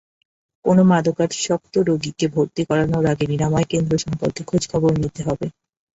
কোনো 0.65 0.81
মাদকাসক্ত 0.85 1.73
রোগীকে 1.87 2.25
ভর্তি 2.27 2.61
করানোর 2.69 3.05
আগে 3.11 3.25
নিরাময়কেন্দ্র 3.27 3.93
সম্পর্কে 3.97 4.41
খোঁজখবর 4.49 4.93
নিতে 5.01 5.21
হবে। 5.27 5.47